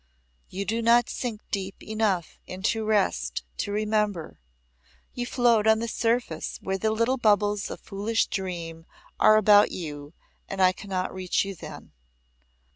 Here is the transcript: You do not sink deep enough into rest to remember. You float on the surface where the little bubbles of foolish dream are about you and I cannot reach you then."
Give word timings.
You 0.49 0.65
do 0.65 0.81
not 0.81 1.11
sink 1.11 1.41
deep 1.51 1.83
enough 1.83 2.39
into 2.47 2.83
rest 2.83 3.43
to 3.57 3.71
remember. 3.71 4.39
You 5.13 5.27
float 5.27 5.67
on 5.67 5.77
the 5.77 5.87
surface 5.87 6.57
where 6.59 6.79
the 6.79 6.89
little 6.89 7.17
bubbles 7.17 7.69
of 7.69 7.81
foolish 7.81 8.25
dream 8.25 8.87
are 9.19 9.37
about 9.37 9.69
you 9.69 10.15
and 10.49 10.59
I 10.59 10.71
cannot 10.71 11.13
reach 11.13 11.45
you 11.45 11.53
then." 11.53 11.91